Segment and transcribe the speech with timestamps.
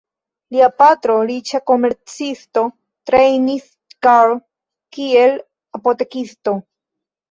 [0.53, 2.65] Lia patro, riĉa komercisto,
[3.13, 3.71] trejnis
[4.09, 4.37] Carl
[5.01, 5.41] kiel
[5.81, 6.61] apotekisto.